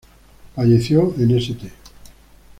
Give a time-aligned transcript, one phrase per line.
[0.55, 1.71] Falleció en St.